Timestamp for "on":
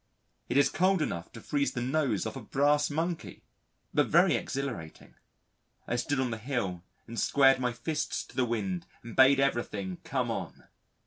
6.19-6.31, 10.31-10.63